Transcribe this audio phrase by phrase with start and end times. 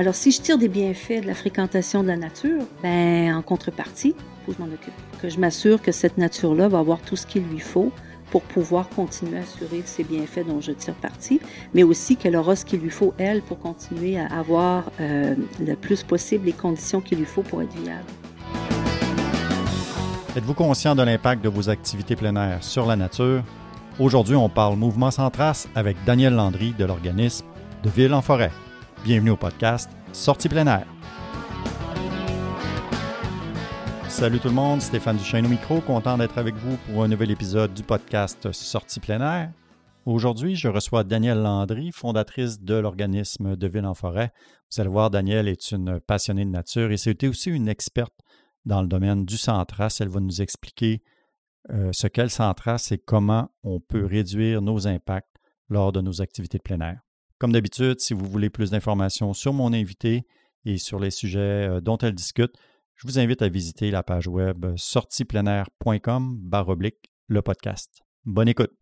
[0.00, 4.14] Alors, si je tire des bienfaits de la fréquentation de la nature, ben, en contrepartie,
[4.16, 4.94] il que je m'en occupe.
[5.20, 7.92] Que je m'assure que cette nature-là va avoir tout ce qu'il lui faut
[8.30, 11.38] pour pouvoir continuer à assurer ces bienfaits dont je tire parti,
[11.74, 15.74] mais aussi qu'elle aura ce qu'il lui faut, elle, pour continuer à avoir euh, le
[15.74, 18.06] plus possible les conditions qu'il lui faut pour être viable.
[20.34, 23.42] Êtes-vous conscient de l'impact de vos activités plein sur la nature?
[23.98, 27.44] Aujourd'hui, on parle mouvement sans trace avec Daniel Landry de l'organisme
[27.82, 28.50] de Ville en forêt.
[29.02, 30.84] Bienvenue au podcast Sortie plein.
[34.08, 37.30] Salut tout le monde, Stéphane Duchesne au micro, content d'être avec vous pour un nouvel
[37.30, 39.54] épisode du podcast Sortie plein.
[40.04, 44.32] Aujourd'hui, je reçois Danielle Landry, fondatrice de l'organisme de Ville en forêt.
[44.70, 48.20] Vous allez voir, Danielle est une passionnée de nature et c'est aussi une experte
[48.66, 49.96] dans le domaine du centras.
[50.00, 51.02] Elle va nous expliquer
[51.70, 55.36] euh, ce qu'est le centras et comment on peut réduire nos impacts
[55.70, 57.00] lors de nos activités de plein air.
[57.40, 60.26] Comme d'habitude, si vous voulez plus d'informations sur mon invité
[60.66, 62.52] et sur les sujets euh, dont elle discute,
[62.96, 68.02] je vous invite à visiter la page web sortiplenaire.com oblique le podcast.
[68.26, 68.72] Bonne écoute.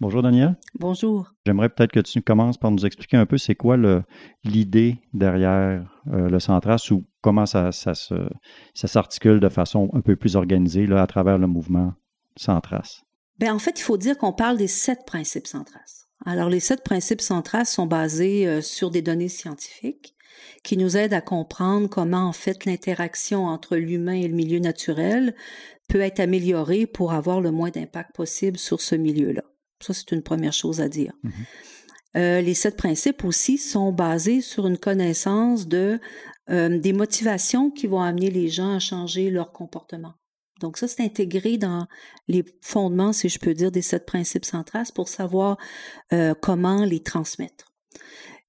[0.00, 0.58] Bonjour Daniel.
[0.80, 1.30] Bonjour.
[1.46, 3.76] J'aimerais peut-être que tu commences par nous expliquer un peu c'est quoi
[4.42, 10.16] l'idée derrière euh, le Centras ou comment ça, ça, ça s'articule de façon un peu
[10.16, 11.94] plus organisée là, à travers le mouvement
[12.34, 13.02] Centras.
[13.38, 16.09] Bien, en fait, il faut dire qu'on parle des sept principes Centras.
[16.26, 20.14] Alors, les sept principes Centras sont basés euh, sur des données scientifiques
[20.62, 25.34] qui nous aident à comprendre comment, en fait, l'interaction entre l'humain et le milieu naturel
[25.88, 29.42] peut être améliorée pour avoir le moins d'impact possible sur ce milieu-là.
[29.80, 31.12] Ça, c'est une première chose à dire.
[31.22, 31.32] Mhm.
[32.16, 36.00] Euh, les sept principes aussi sont basés sur une connaissance de
[36.50, 40.14] euh, des motivations qui vont amener les gens à changer leur comportement.
[40.60, 41.86] Donc ça, c'est intégré dans
[42.28, 45.56] les fondements, si je peux dire, des sept principes centrales pour savoir
[46.12, 47.66] euh, comment les transmettre.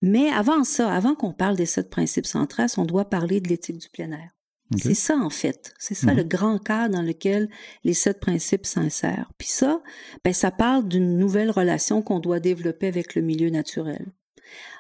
[0.02, 3.78] Mais avant ça, avant qu'on parle des sept principes centrales, on doit parler de l'éthique
[3.78, 4.32] du plein air.
[4.78, 5.74] C'est ça, en fait.
[5.80, 6.30] C'est ça le mhm.
[6.30, 7.50] grand cadre dans lequel
[7.84, 9.32] les sept principes s'insèrent.
[9.38, 9.82] Puis ça,
[10.24, 14.06] ben, ça parle d'une nouvelle relation qu'on doit développer avec le milieu naturel.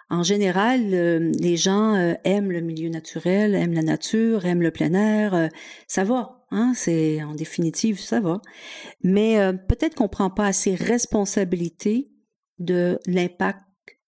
[0.09, 4.71] En général, euh, les gens euh, aiment le milieu naturel, aiment la nature, aiment le
[4.71, 5.33] plein air.
[5.33, 5.47] Euh,
[5.87, 8.41] ça va, hein, c'est en définitive, ça va.
[9.03, 12.11] Mais peut-être qu'on prend pas assez responsabilité
[12.59, 13.61] de l'impact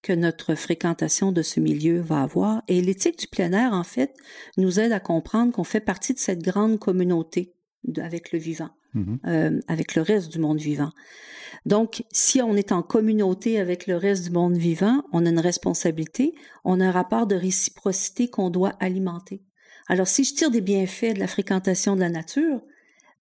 [0.03, 2.61] que notre fréquentation de ce milieu va avoir.
[2.67, 4.13] Et l'éthique du plein air, en fait,
[4.57, 7.55] nous aide à comprendre qu'on fait partie de cette grande communauté
[7.97, 9.17] avec le vivant, mm-hmm.
[9.27, 10.91] euh, avec le reste du monde vivant.
[11.65, 15.39] Donc, si on est en communauté avec le reste du monde vivant, on a une
[15.39, 16.33] responsabilité,
[16.65, 19.41] on a un rapport de réciprocité qu'on doit alimenter.
[19.87, 22.61] Alors, si je tire des bienfaits de la fréquentation de la nature,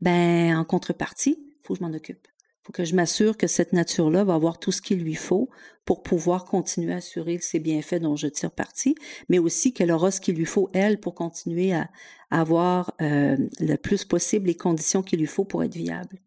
[0.00, 2.26] ben, en contrepartie, il faut que je m'en occupe
[2.62, 5.50] faut que je m'assure que cette nature-là va avoir tout ce qu'il lui faut
[5.84, 8.94] pour pouvoir continuer à assurer ces bienfaits dont je tire parti,
[9.28, 11.90] mais aussi qu'elle aura ce qu'il lui faut, elle, pour continuer à,
[12.30, 16.18] avoir euh, le plus possible les conditions qu'il lui faut pour être viable.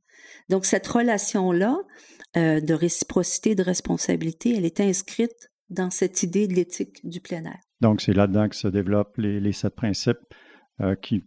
[0.49, 1.79] Donc, cette relation-là
[2.37, 7.43] euh, de réciprocité, de responsabilité, elle est inscrite dans cette idée de l'éthique du plein
[7.45, 7.64] air.
[7.81, 10.19] Donc, c'est là-dedans que se développent les, sept principes
[10.81, 11.23] euh, qui...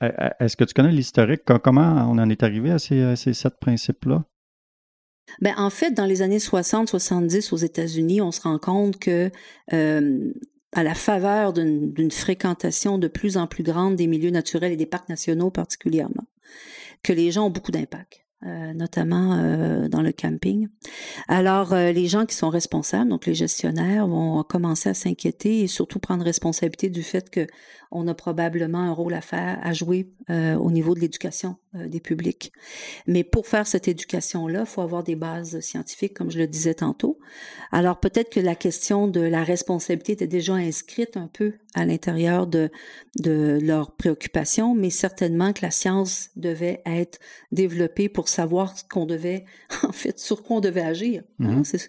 [0.00, 1.42] Est-ce que tu connais l'historique?
[1.44, 4.24] Comment on en est arrivé à ces sept principes-là?
[5.40, 9.30] Ben, en fait, dans les années 60-70 aux États-Unis, on se rend compte que
[9.72, 10.32] euh,
[10.72, 14.86] à la faveur d'une fréquentation de plus en plus grande des milieux naturels et des
[14.86, 16.26] parcs nationaux particulièrement,
[17.02, 18.25] que les gens ont beaucoup d'impact.
[18.44, 20.68] Euh, notamment euh, dans le camping.
[21.26, 25.66] Alors, euh, les gens qui sont responsables, donc les gestionnaires, vont commencer à s'inquiéter et
[25.68, 27.46] surtout prendre responsabilité du fait que
[27.90, 32.52] on a probablement un rôle à faire, à jouer au niveau de l'éducation des publics.
[33.06, 36.74] Mais pour faire cette éducation-là, il faut avoir des bases scientifiques, comme je le disais
[36.74, 37.18] tantôt.
[37.72, 42.46] Alors, peut-être que la question de la responsabilité était déjà inscrite un peu à l'intérieur
[42.46, 42.70] de,
[43.20, 47.18] de leurs préoccupations, mais certainement que la science devait être
[47.52, 49.44] développée pour savoir ce qu'on devait,
[49.82, 51.22] en fait, sur quoi on devait agir.
[51.40, 51.88] Hein, mm-hmm.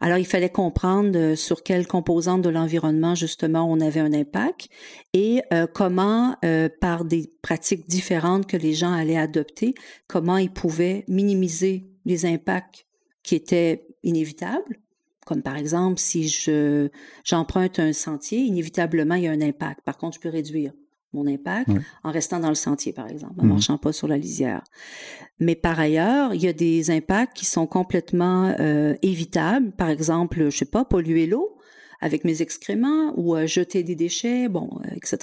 [0.00, 4.68] Alors, il fallait comprendre euh, sur quelle composante de l'environnement, justement, on avait un impact
[5.12, 9.74] et euh, comment, euh, par des pratiques différentes que les gens allaient adopter,
[10.06, 12.86] comment ils pouvaient minimiser les impacts
[13.22, 14.80] qui étaient inévitables,
[15.26, 16.88] comme par exemple si je
[17.24, 19.80] j'emprunte un sentier, inévitablement il y a un impact.
[19.84, 20.72] Par contre, je peux réduire
[21.12, 21.70] mon impact
[22.04, 23.54] en restant dans le sentier, par exemple, en ne mhm.
[23.54, 24.62] marchant pas sur la lisière.
[25.40, 29.72] Mais par ailleurs, il y a des impacts qui sont complètement euh, évitables.
[29.72, 31.57] Par exemple, je sais pas, polluer l'eau
[32.00, 35.18] avec mes excréments ou euh, jeter des déchets, bon, euh, etc.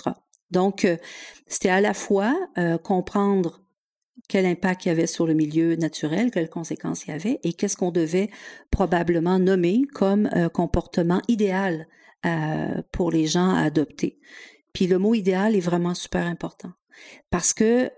[0.52, 0.88] Donc,
[1.48, 2.38] c'était à la fois
[2.84, 3.64] comprendre
[4.30, 7.52] quel impact il y avait sur le milieu naturel, quelles conséquences il y avait et
[7.52, 8.30] qu'est-ce qu'on devait
[8.70, 11.88] probablement nommer comme comportement idéal
[12.92, 14.20] pour les gens à adopter.
[14.72, 16.72] Puis le mot idéal est vraiment super important
[17.32, 17.90] parce que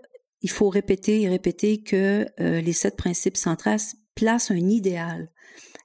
[0.41, 3.81] il faut répéter et répéter que les sept principes centrales
[4.15, 5.30] placent un idéal.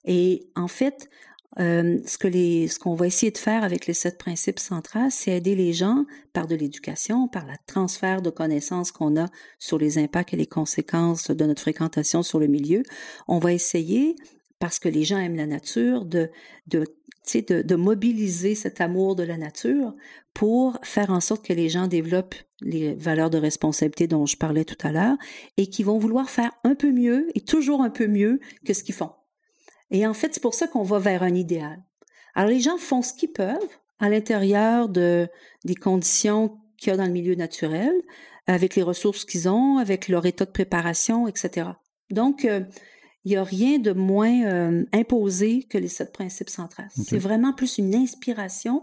[0.04, 1.10] Et en fait,
[1.60, 5.10] euh, ce que les, ce qu'on va essayer de faire avec les sept principes centrales,
[5.10, 9.28] c'est aider les gens par de l'éducation, par le transfert de connaissances qu'on a
[9.58, 12.82] sur les impacts et les conséquences de notre fréquentation sur le milieu.
[13.28, 14.16] On va essayer,
[14.58, 16.30] parce que les gens aiment la nature, de,
[16.68, 16.86] de,
[17.34, 19.94] de, de mobiliser cet amour de la nature
[20.32, 24.64] pour faire en sorte que les gens développent les valeurs de responsabilité dont je parlais
[24.64, 25.16] tout à l'heure
[25.58, 28.82] et qui vont vouloir faire un peu mieux et toujours un peu mieux que ce
[28.82, 29.10] qu'ils font.
[29.92, 31.78] Et en fait, c'est pour ça qu'on va vers un idéal.
[32.34, 33.58] Alors, les gens font ce qu'ils peuvent
[34.00, 35.28] à l'intérieur de,
[35.64, 37.92] des conditions qu'il y a dans le milieu naturel,
[38.46, 41.68] avec les ressources qu'ils ont, avec leur état de préparation, etc.
[42.10, 42.62] Donc, euh,
[43.24, 46.88] il n'y a rien de moins euh, imposé que les sept principes centrales.
[46.90, 48.82] C'est vraiment plus une inspiration,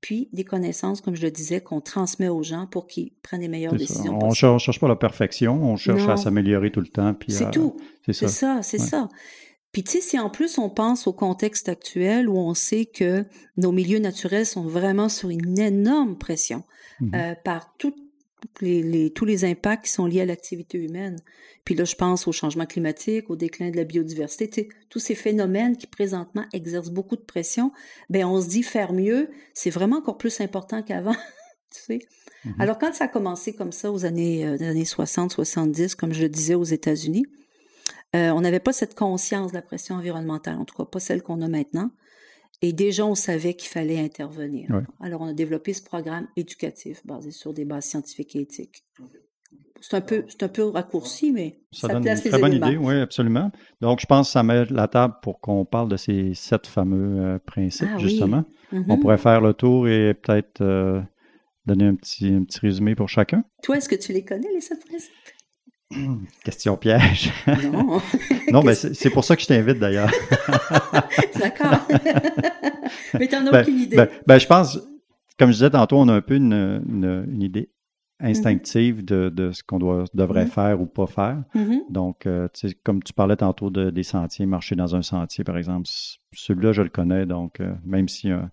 [0.00, 3.48] puis des connaissances, comme je le disais, qu'on transmet aux gens pour qu'ils prennent les
[3.48, 4.18] meilleures décisions.
[4.22, 7.14] On ne cherche, pas la perfection, on cherche à s'améliorer tout le temps.
[7.28, 7.76] C'est tout.
[8.06, 9.08] C'est ça, c'est ça.
[9.74, 13.24] Puis tu sais, si en plus on pense au contexte actuel où on sait que
[13.56, 16.62] nos milieux naturels sont vraiment sur une énorme pression
[17.00, 17.74] mmh euh, par
[18.60, 21.16] les, tous les impacts qui sont liés à l'activité humaine.
[21.64, 25.76] Puis là, je pense au changement climatique, au déclin de la biodiversité, tous ces phénomènes
[25.76, 27.72] qui présentement exercent beaucoup de pression.
[28.10, 31.16] Ben, on se dit faire mieux, c'est vraiment encore plus important qu'avant.
[31.74, 31.98] tu sais.
[32.44, 36.12] Mmh Alors quand ça a commencé comme ça aux années, euh, années 60, 70, comme
[36.12, 37.24] je le disais aux États-Unis,
[38.14, 41.22] euh, on n'avait pas cette conscience de la pression environnementale, en tout cas pas celle
[41.22, 41.90] qu'on a maintenant.
[42.62, 44.70] Et déjà, on savait qu'il fallait intervenir.
[45.00, 48.84] Alors, on a développé ce programme éducatif basé sur des bases scientifiques et éthiques.
[49.80, 53.00] C'est un peu, c'est un peu raccourci, mais ça, donne une très bonne idée, oui,
[53.00, 53.50] absolument.
[53.82, 57.20] Donc, je pense que ça met la table pour qu'on parle de ces sept fameux
[57.22, 58.44] euh, principes, ah justement.
[58.72, 58.84] Mm-hmm.
[58.88, 61.02] On pourrait faire le tour et peut-être euh,
[61.66, 63.44] donner un petit, un petit résumé pour chacun.
[63.62, 65.12] Toi, est-ce que tu les connais, les sept principes?
[66.44, 67.32] Question piège.
[67.46, 68.00] Non.
[68.52, 70.10] non, mais c'est pour ça que je t'invite d'ailleurs.
[71.38, 71.86] D'accord.
[73.14, 73.96] mais tu n'en as ben, aucune idée.
[73.96, 74.78] Ben, ben, je pense,
[75.38, 77.70] comme je disais tantôt, on a un peu une, une, idée
[78.20, 80.48] instinctive de, de, ce qu'on devrait mm-hmm.
[80.48, 81.42] faire ou pas faire.
[81.54, 81.80] Mm-hmm.
[81.90, 82.48] Donc, euh,
[82.84, 85.88] comme tu parlais tantôt de, des sentiers, marcher dans un sentier, par exemple,
[86.32, 87.26] celui-là, je le connais.
[87.26, 88.48] Donc, euh, même s'il y a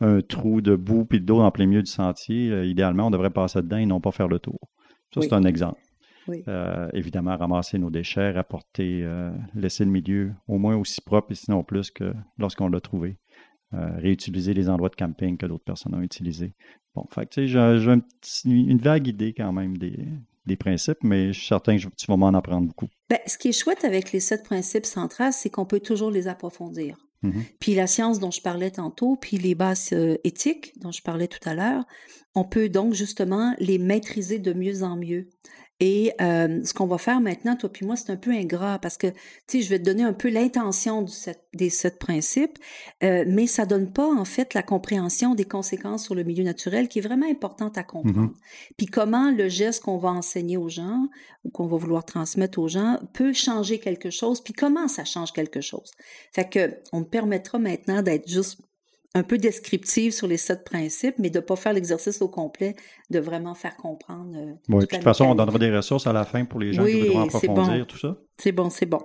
[0.00, 3.30] un, trou de boue et d'eau en plein milieu du sentier, euh, idéalement, on devrait
[3.30, 4.58] passer dedans et non pas faire le tour.
[5.14, 5.78] Ça, c'est un exemple.
[6.28, 11.34] Euh, évidemment, ramasser nos déchets, rapporter, euh, laisser le milieu au moins aussi propre et
[11.34, 13.16] sinon plus que lorsqu'on l'a trouvé.
[13.74, 16.52] Euh, réutiliser les endroits de camping que d'autres personnes ont utilisés.
[16.94, 21.46] Bon, fait tu sais, j'ai une vague idée quand même des, principes, mais je suis
[21.46, 22.88] certain que tu vas m'en apprendre beaucoup.
[23.08, 26.28] Ben, ce qui est chouette avec les sept principes centrales, c'est qu'on peut toujours les
[26.28, 26.98] approfondir.
[27.22, 27.42] Mm-hmm.
[27.60, 31.48] Puis la science dont je parlais tantôt, puis les bases éthiques dont je parlais tout
[31.48, 31.84] à l'heure,
[32.34, 35.28] on peut donc justement les maîtriser de mieux en mieux.
[35.84, 38.96] Et euh, ce qu'on va faire maintenant, toi puis moi, c'est un peu ingrat parce
[38.96, 39.16] que, tu
[39.48, 41.04] sais, je vais te donner un peu l'intention
[41.54, 42.56] des sept principes,
[43.02, 46.86] euh, mais ça donne pas, en fait, la compréhension des conséquences sur le milieu naturel
[46.86, 48.30] qui est vraiment importante à comprendre.
[48.30, 48.74] Mm-hmm.
[48.76, 51.08] Puis comment le geste qu'on va enseigner aux gens
[51.42, 55.32] ou qu'on va vouloir transmettre aux gens peut changer quelque chose, puis comment ça change
[55.32, 55.90] quelque chose.
[56.32, 58.60] Fait que, on me permettra maintenant d'être juste
[59.14, 62.74] un peu descriptive sur les sept principes, mais de ne pas faire l'exercice au complet,
[63.10, 64.34] de vraiment faire comprendre.
[64.36, 66.84] Euh, oui, de toute façon, on donnera des ressources à la fin pour les gens
[66.84, 68.16] qui voudront approfondir tout ça.
[68.38, 69.02] C'est bon, c'est bon.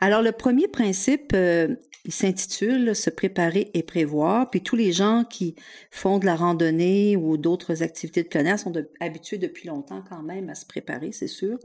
[0.00, 1.76] Alors, le premier principe, euh,
[2.06, 4.48] il s'intitule Se préparer et prévoir.
[4.48, 5.54] Puis tous les gens qui
[5.90, 10.22] font de la randonnée ou d'autres activités de plein air sont habitués depuis longtemps quand
[10.22, 11.58] même à se préparer, c'est sûr.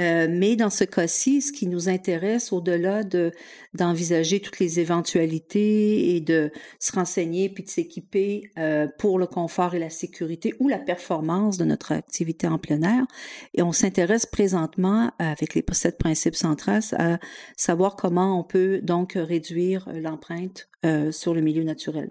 [0.00, 3.32] Euh, mais dans ce cas-ci, ce qui nous intéresse au-delà de
[3.74, 9.74] d'envisager toutes les éventualités et de se renseigner puis de s'équiper euh, pour le confort
[9.74, 13.04] et la sécurité ou la performance de notre activité en plein air,
[13.52, 17.18] et on s'intéresse présentement avec les sept principes centrales à
[17.66, 22.10] savoir comment on peut donc réduire euh, l'empreinte euh, sur le milieu naturel.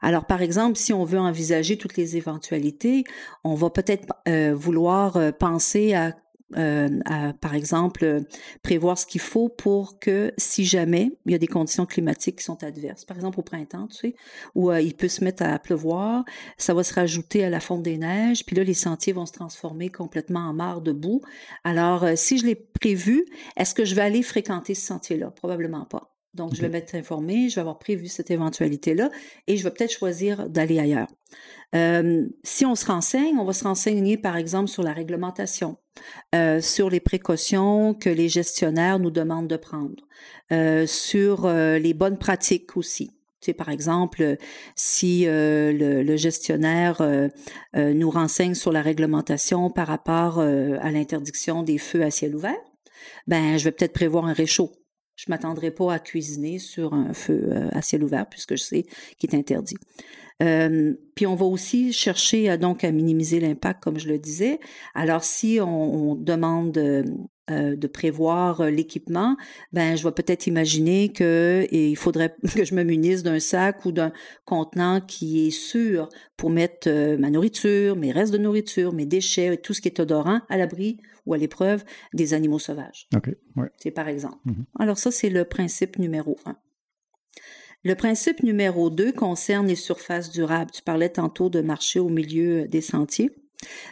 [0.00, 3.04] Alors, par exemple, si on veut envisager toutes les éventualités,
[3.42, 6.14] on va peut-être euh, vouloir penser à
[6.56, 6.88] euh,
[7.40, 8.22] par exemple,
[8.62, 12.44] prévoir ce qu'il faut pour que si jamais il y a des conditions climatiques qui
[12.44, 14.14] sont adverses, par exemple au printemps, tu sais,
[14.54, 16.24] où euh, il peut se mettre à pleuvoir,
[16.56, 19.32] ça va se rajouter à la fonte des neiges, puis là, les sentiers vont se
[19.32, 21.22] transformer complètement en mare de boue.
[21.64, 23.24] Alors, euh, si je l'ai prévu,
[23.56, 25.30] est-ce que je vais aller fréquenter ce sentier-là?
[25.30, 26.13] Probablement pas.
[26.34, 29.10] Donc, je vais m'être informé, je vais avoir prévu cette éventualité-là
[29.46, 31.08] et je vais peut-être choisir d'aller ailleurs.
[31.74, 35.76] Euh, si on se renseigne, on va se renseigner par exemple sur la réglementation,
[36.34, 40.04] euh, sur les précautions que les gestionnaires nous demandent de prendre,
[40.52, 43.08] euh, sur les bonnes pratiques aussi.
[43.40, 44.36] Tu sais, par exemple,
[44.74, 47.02] si le, gestionnaire
[47.74, 52.56] nous renseigne sur la réglementation par rapport à l'interdiction des feux à ciel ouvert,
[53.26, 54.72] ben je vais peut-être prévoir un réchaud
[55.16, 58.84] je m'attendrai pas à cuisiner sur un feu euh, à ciel ouvert puisque je sais
[59.18, 59.76] qu'il est interdit.
[60.42, 64.58] Euh, puis on va aussi chercher à, donc à minimiser l'impact, comme je le disais.
[64.94, 67.04] Alors si on, demande euh,
[67.76, 69.36] de prévoir l'équipement,
[69.72, 73.92] ben je vais peut-être imaginer que il faudrait que je me munisse d'un sac ou
[73.92, 74.12] d'un
[74.44, 79.72] contenant qui est sûr pour mettre ma nourriture, mes restes de nourriture, mes déchets, tout
[79.72, 83.08] ce qui est odorant à l'abri ou à l'épreuve des animaux sauvages.
[83.78, 84.38] C'est par exemple.
[84.46, 84.64] Mm-hmm.
[84.78, 86.56] Alors ça, c'est le principe numéro un.
[87.84, 90.70] Le principe numéro deux concerne les surfaces durables.
[90.70, 93.30] Tu parlais tantôt de marcher au milieu des sentiers.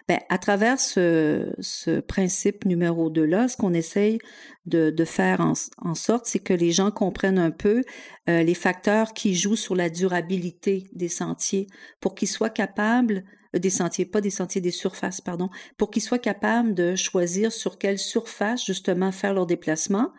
[0.08, 4.18] Ben, à travers ce, principe numéro 2-là, ce qu'on essaye
[4.66, 7.82] de, faire en, sorte, c'est que les gens comprennent un peu
[8.28, 11.66] euh, les facteurs qui jouent sur la durabilité des sentiers
[12.00, 16.18] pour qu'ils soient capables des sentiers, pas des sentiers, des surfaces, pardon, pour qu'ils soient
[16.18, 20.12] capables de choisir sur quelle surface justement faire leur déplacement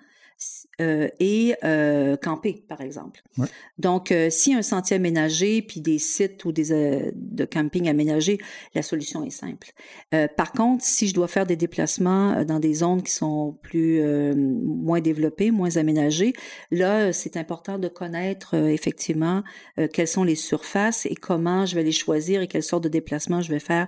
[0.81, 3.21] euh, et euh, camper, par exemple.
[3.77, 6.63] Donc, euh, si un sentier aménagé, puis des sites ou des
[7.13, 8.39] de camping aménagés,
[8.73, 9.71] la solution est simple.
[10.35, 14.01] par contre, si je dois faire des déplacements dans des zones qui sont plus
[14.35, 16.33] moins développées, moins aménagées,
[16.71, 19.43] là, c'est important de connaître effectivement
[19.91, 23.41] quelles sont les surfaces et comment je vais les choisir et quelle sorte de déplacement
[23.41, 23.87] je vais faire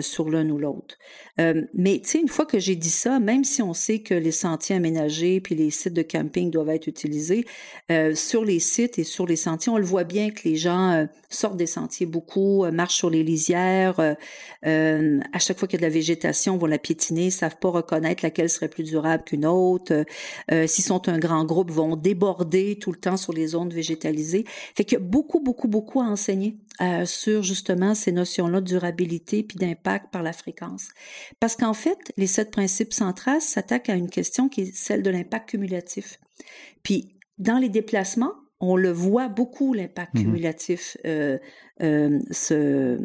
[0.00, 0.96] sur l'un ou l'autre.
[1.38, 4.32] mais tu sais, une fois que j'ai dit ça, même si on sait que les
[4.32, 7.44] sentiers aménagés puis les sites de camping doivent être utilisés.
[7.90, 10.90] Euh, sur les sites et sur les sentiers, on le voit bien que les gens
[10.90, 14.00] euh, sortent des sentiers beaucoup, euh, marchent sur les lisières.
[14.00, 18.24] à chaque fois qu'il y a de la végétation, vont la piétiner, savent pas reconnaître
[18.24, 20.04] laquelle serait plus durable qu'une autre.
[20.66, 24.44] S'ils sont un grand groupe, vont déborder tout le temps sur les zones végétalisées.
[24.74, 26.56] Fait qu'il y a beaucoup, beaucoup, beaucoup à enseigner
[27.04, 30.88] sur justement ces notions-là de durabilité puis d'impact par la fréquence.
[31.40, 35.10] Parce qu'en fait, les sept principes centrales s'attaquent à une question qui est celle de
[35.10, 35.65] l'impact cumulatif.
[36.82, 41.38] Puis, dans les déplacements, on le voit beaucoup, l'impact mmh cumulatif euh,
[41.82, 42.98] euh, se,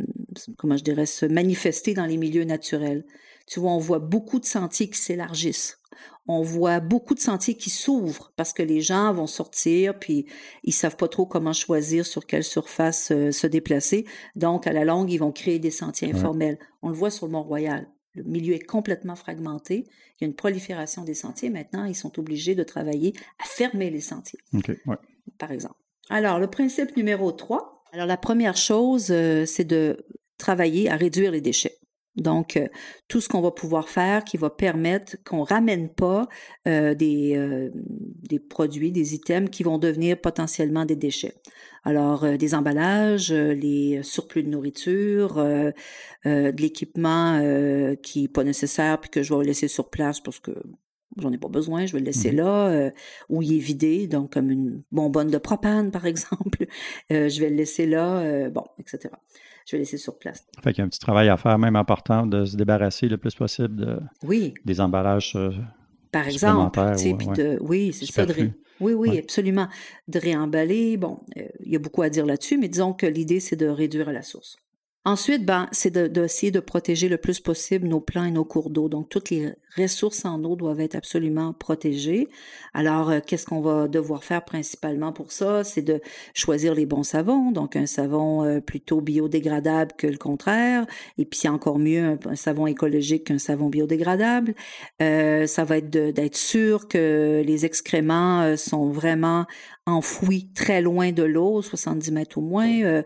[0.57, 3.05] comment je dirais, se manifester dans les milieux naturels.
[3.47, 5.79] Tu vois, on voit beaucoup de sentiers qui s'élargissent.
[6.27, 10.27] On voit beaucoup de sentiers qui s'ouvrent parce que les gens vont sortir puis
[10.63, 14.05] ils savent pas trop comment choisir sur quelle surface euh, se déplacer.
[14.35, 16.59] Donc, à la longue, ils vont créer des sentiers informels.
[16.81, 17.89] On le voit sur le Mont-Royal.
[18.13, 19.85] Le milieu est complètement fragmenté.
[19.87, 21.49] Il y a une prolifération des sentiers.
[21.49, 24.39] Maintenant, ils sont obligés de travailler à fermer les sentiers.
[25.37, 25.75] Par exemple.
[26.09, 27.85] Alors, le principe numéro 3.
[27.93, 30.05] Alors, la première chose, euh, c'est de
[30.37, 31.77] travailler à réduire les déchets.
[32.15, 32.67] Donc, euh,
[33.07, 36.27] tout ce qu'on va pouvoir faire qui va permettre qu'on ramène pas
[36.67, 41.35] euh, des, des produits, des items qui vont devenir potentiellement des déchets.
[41.83, 45.71] Alors, euh, des emballages, euh, les surplus de nourriture, euh,
[46.25, 47.39] de l'équipement
[48.03, 50.51] qui n'est pas nécessaire puis que je vais laisser sur place parce que
[51.17, 52.91] j'en ai pas besoin, je vais le laisser mmh là,
[53.29, 56.67] où il est vidé, donc comme une bonbonne de propane, par exemple,
[57.09, 59.09] je vais le laisser là, bon, etc.
[59.67, 60.45] Je vais laisser sur place.
[60.63, 63.17] Fait qu'il y a un petit travail à faire, même important, de se débarrasser le
[63.17, 64.53] plus possible de, oui.
[64.65, 65.37] des emballages
[66.11, 66.79] par exemple,
[67.61, 68.25] oui, c'est ça.
[68.25, 68.51] De,
[68.81, 69.67] oui, oui, absolument.
[70.07, 73.39] De réemballer, bon, euh, il y a beaucoup à dire là-dessus, mais disons que l'idée,
[73.39, 74.57] c'est de réduire à la source.
[75.03, 78.87] Ensuite, ben, c'est d'essayer de, protéger le plus possible nos plants et nos cours d'eau.
[78.87, 82.27] Donc, toutes les ressources en eau doivent être absolument protégées.
[82.75, 85.63] Alors, euh, qu'est-ce qu'on va devoir faire principalement pour ça?
[85.63, 86.01] C'est de
[86.35, 87.51] choisir les bons savons.
[87.51, 90.85] Donc, un savon euh, plutôt biodégradable que le contraire.
[91.17, 94.53] Et puis, encore mieux, un, savon écologique qu'un savon biodégradable.
[95.01, 99.47] Euh, ça va être d'être sûr que les excréments sont vraiment
[99.87, 103.03] enfouis très loin de l'eau, 70 mètres au moins,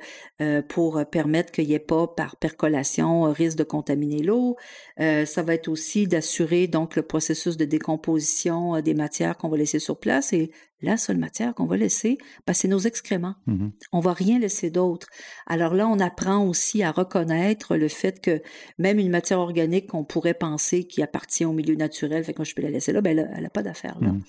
[0.67, 4.58] pour permettre qu'il n'y ait pas par percolation risque de contaminer l'eau.
[4.98, 9.79] ça va être aussi d'assurer donc le processus de décomposition des matières qu'on va laisser
[9.79, 10.51] sur place et
[10.86, 13.36] la seule matière qu'on va laisser, ben, c'est nos excréments.
[13.48, 15.08] Mmh on va rien laisser d'autre.
[15.48, 18.42] Alors là, on apprend aussi à reconnaître le fait que
[18.77, 22.46] même une matière organique qu'on pourrait penser qui appartient au milieu naturel, fait que moi
[22.46, 24.10] je peux la laisser là, ben elle n'a pas d'affaire là.
[24.10, 24.22] Mmh.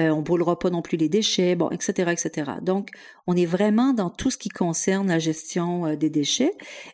[0.00, 2.52] Euh, on brûlera pas non plus les déchets, bon, etc., etc.
[2.62, 2.90] Donc,
[3.26, 6.52] on est vraiment dans tout ce qui concerne la gestion euh, des déchets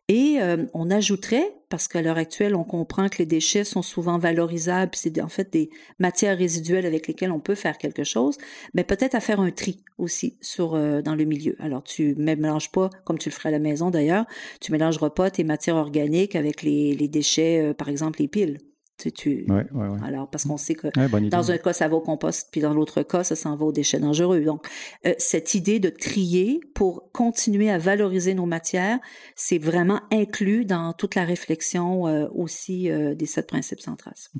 [0.09, 4.19] et euh, on ajouterait parce qu'à l'heure actuelle, on comprend que les déchets sont souvent
[4.19, 8.37] valorisables, c'est en fait des matières résiduelles avec lesquelles on peut faire quelque chose,
[8.75, 11.57] mais peut-être à faire un tri aussi sur euh, dans le milieu.
[11.61, 14.27] Alors tu ne mélanges pas comme tu le ferais à la maison d'ailleurs,
[14.61, 18.59] tu mélangeras pas tes matières organiques avec les, déchets, euh, par exemple les piles.
[19.09, 19.99] Tu, ouais, ouais, ouais.
[20.05, 20.89] Alors, parce qu'on sait que
[21.29, 23.73] dans un cas, ça va au compost, puis dans l'autre cas, ça s'en va aux
[23.73, 24.41] déchets dangereux.
[24.43, 24.67] Donc,
[25.07, 28.99] euh, cette idée de trier pour continuer à valoriser nos matières,
[29.35, 34.31] c'est vraiment inclus dans toute la réflexion euh, aussi euh, des sept principes trace.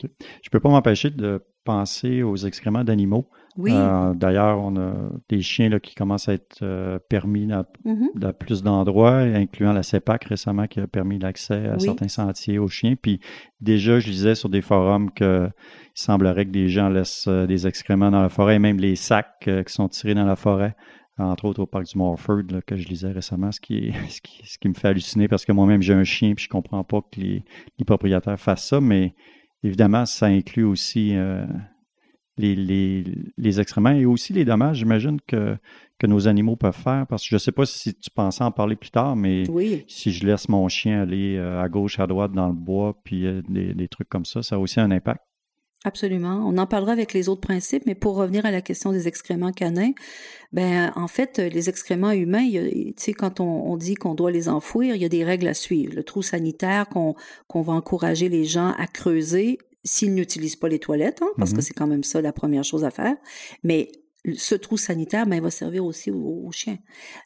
[0.43, 3.29] Je peux pas m'empêcher de penser aux excréments d'animaux.
[3.57, 3.73] Oui.
[3.75, 4.93] Euh, D'ailleurs, on a
[5.29, 8.09] des chiens là, qui commencent à être euh, permis dans, Mhm.
[8.15, 11.81] dans plus d'endroits, incluant la CEPAC récemment qui a permis l'accès à Oui.
[11.81, 12.95] certains sentiers aux chiens.
[13.01, 13.21] Puis
[13.61, 17.67] déjà, je lisais sur des forums que il semblerait que des gens laissent euh, des
[17.67, 20.75] excréments dans la forêt, même les sacs qui sont tirés dans la forêt,
[21.19, 24.21] entre autres au parc du Morford là, que je lisais récemment, ce qui, est, ce,
[24.23, 26.85] qui, ce qui me fait halluciner parce que moi-même j'ai un chien puis je comprends
[26.85, 27.43] pas que les,
[27.79, 29.15] les propriétaires fassent ça, mais
[29.65, 31.45] évidemment, ça inclut aussi euh,
[32.41, 33.05] les, les,
[33.37, 35.57] les excréments et aussi les dommages, j'imagine, que,
[35.99, 37.07] que nos animaux peuvent faire.
[37.09, 39.85] Parce que je ne sais pas si tu pensais en parler plus tard, mais Oui.
[39.87, 43.27] si je laisse mon chien aller euh, à gauche, à droite dans le bois, puis
[43.27, 45.21] euh, des, des trucs comme ça, ça a aussi un impact.
[45.83, 46.45] Absolument.
[46.47, 49.51] On en parlera avec les autres principes, mais pour revenir à la question des excréments
[49.51, 49.93] canins,
[50.53, 54.51] ben en fait, les excréments humains, tu sais, quand on, on dit qu'on doit les
[54.51, 55.95] enfouir, il y a des règles à suivre.
[55.97, 57.15] Le trou sanitaire qu'on
[57.47, 61.57] qu'on va encourager les gens à creuser s'ils n'utilisent pas les toilettes, hein, parce Mhm.
[61.57, 63.17] que c'est quand même ça la première chose à faire.
[63.63, 63.91] Mais
[64.35, 66.79] ce trou sanitaire, ben, il va servir aussi aux, aux chiens.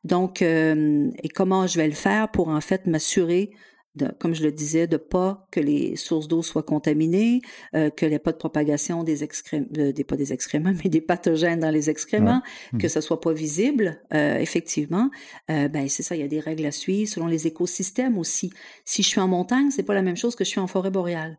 [0.04, 3.50] Donc, euh, et comment je vais le faire pour en fait m'assurer
[3.96, 7.42] de, comme je le disais, de pas que les sources d'eau soient contaminées,
[7.76, 11.00] euh, qu'il n'y ait pas de propagation des excréments, des, pas des excréments, mais des
[11.00, 12.42] pathogènes dans les excréments,
[12.72, 12.80] Mhm.
[12.80, 15.10] que ça soit pas visible, euh, effectivement.
[15.50, 18.52] Euh, ben c'est ça, il y a des règles à suivre selon les écosystèmes aussi.
[18.84, 20.90] Si je suis en montagne, c'est pas la même chose que je suis en forêt
[20.90, 21.38] boréale.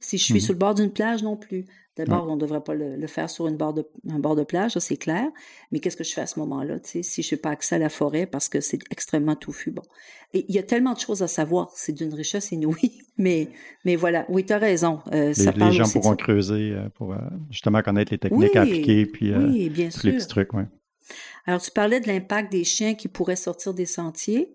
[0.00, 0.40] Si je suis Mhm.
[0.40, 1.66] sur le bord d'une plage, non plus.
[1.96, 4.42] D'abord, on ne devrait pas le, le faire sur une bord de, un bord de
[4.44, 5.26] plage, c'est clair.
[5.70, 7.90] Mais qu'est-ce que je fais à ce moment-là, si je n'ai pas accès à la
[7.90, 9.70] forêt parce que c'est extrêmement touffu?
[9.70, 9.82] Bon.
[10.32, 11.70] Et il y a tellement de choses à savoir.
[11.74, 13.02] C'est d'une richesse inouïe.
[13.18, 13.48] Mais,
[13.84, 14.24] mais voilà.
[14.30, 15.00] Oui, tu as raison.
[15.12, 17.18] Euh, Les, ça les gens de pourront creuser euh, pour euh,
[17.50, 20.18] justement connaître les techniques à Oui, appliquer, puis euh, Oui, bien tous les sûr.
[20.20, 20.54] petits trucs.
[20.54, 20.64] Ouais.
[21.44, 24.48] Alors, tu parlais de l'impact des chiens qui pourraient sortir des sentiers.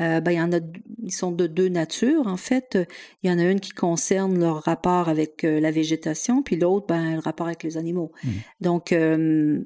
[0.00, 0.60] Euh, ben, il y en a,
[1.02, 2.78] ils sont de deux natures, en fait.
[3.22, 6.86] Il y en a une qui concerne leur rapport avec euh, la végétation, puis l'autre,
[6.88, 8.12] ben, le rapport avec les animaux.
[8.24, 8.30] Mhm.
[8.60, 9.60] Donc, euh,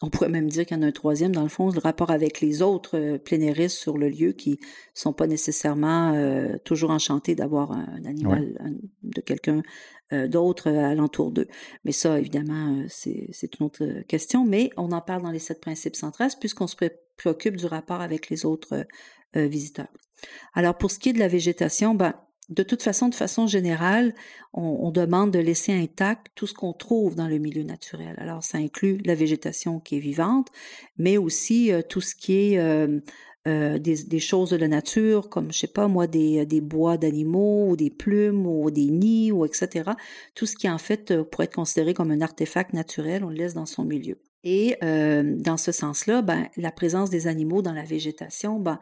[0.00, 2.10] on pourrait même dire qu'il y en a un troisième, dans le fond, le rapport
[2.10, 4.58] avec les autres euh, plénéristes sur le lieu qui
[4.94, 6.12] sont pas nécessairement
[6.64, 9.62] toujours enchantés d'avoir un, animal un- de quelqu'un
[10.28, 11.48] d'autre alentour d'eux.
[11.84, 14.44] Mais ça, évidemment, c'est une autre question.
[14.44, 18.02] Mais on en parle dans les sept principes centrales puisqu'on se pré- préoccupe du rapport
[18.02, 18.84] avec les autres
[19.36, 19.88] euh, visiteurs.
[20.54, 22.14] Alors, pour ce qui est de la végétation, ben,
[22.48, 24.14] de toute façon, de façon générale,
[24.52, 28.14] on, demande de laisser intact tout ce qu'on trouve dans le milieu naturel.
[28.18, 30.48] Alors, ça inclut la végétation qui est vivante,
[30.98, 35.60] mais aussi euh, tout ce qui est euh, des, choses de la nature, comme, je
[35.60, 39.92] sais pas moi, des, bois d'animaux, ou des plumes, ou des nids, ou etc.
[40.34, 43.54] Tout ce qui, en fait, pourrait être considéré comme un artefact naturel, on le laisse
[43.54, 44.18] dans son milieu.
[44.44, 48.78] Et dans ce sens-là, ben, la présence des animaux dans la végétation, ben,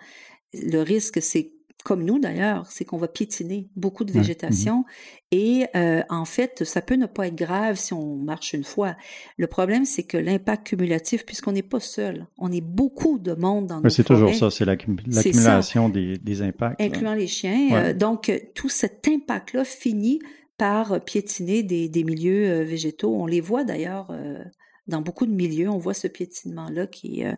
[0.55, 4.85] le risque, c'est comme nous d'ailleurs, c'est qu'on va piétiner beaucoup de végétation
[5.31, 8.97] et euh, en fait, ça peut ne pas être grave si on marche une fois.
[9.39, 13.69] Le problème, c'est que l'impact cumulatif, puisqu'on n'est pas seul, on est beaucoup de monde
[13.69, 16.79] dans Ouais, c'est toujours ça, c'est l'accum- C'est l'accumulation des, des impacts.
[16.79, 16.87] là.
[16.87, 17.69] incluant les chiens.
[17.71, 17.77] Ouais.
[17.91, 20.19] Euh, donc, euh, tout cet impact-là finit
[20.59, 23.15] par piétiner des, des milieux euh, végétaux.
[23.15, 24.45] On les voit d'ailleurs euh,
[24.87, 25.69] dans beaucoup de milieux.
[25.69, 27.33] On voit ce piétinement-là qui euh,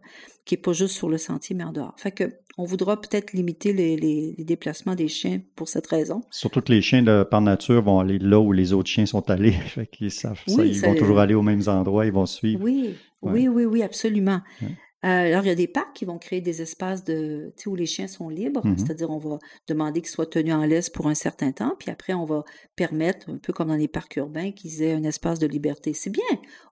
[0.45, 1.95] qui est pas juste sur le sentier, mais en dehors.
[1.99, 2.25] Fait que
[2.59, 6.21] on voudra peut-être limiter les, les, les déplacements des chiens pour cette raison.
[6.31, 9.31] Surtout que les chiens, de, par nature, vont aller là où les autres chiens sont
[9.31, 9.53] allés.
[9.75, 10.65] Fait qu'ils savent ça.
[10.65, 12.61] Ils ça- vont toujours aller aux mêmes endroits, ils vont suivre.
[12.63, 13.33] Oui, Ouais.
[13.33, 14.41] oui, oui, oui, absolument.
[14.61, 14.77] Ouais.
[15.05, 17.87] Euh, alors, il y a des parcs qui vont créer des espaces de, où les
[17.87, 18.79] chiens sont libres, Mhm.
[18.79, 22.13] c'est-à-dire on va demander qu'ils soient tenus en laisse pour un certain temps, puis après
[22.15, 22.45] on va
[22.77, 25.93] permettre, un peu comme dans les parcs urbains, qu'ils aient un espace de liberté.
[25.93, 26.23] C'est bien,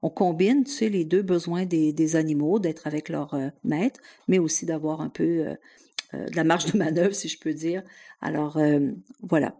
[0.02, 4.00] on combine, tu sais, les deux besoins des, des animaux, d'être avec leur euh, maître,
[4.28, 5.46] mais aussi d'avoir un peu
[6.14, 7.82] euh, de la marge de manœuvre, si je peux dire.
[8.20, 8.80] Alors, euh,
[9.22, 9.56] voilà.